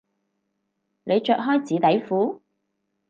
[1.03, 2.39] 你着開紙底褲？